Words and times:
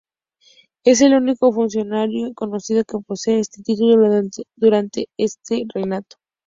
Es 0.83 1.01
el 1.01 1.13
único 1.13 1.53
funcionario 1.53 2.33
conocido 2.33 2.83
que 2.85 2.97
posee 3.05 3.37
este 3.37 3.61
título 3.61 4.09
durante 4.57 5.05
este 5.15 5.63
reinado. 5.71 6.07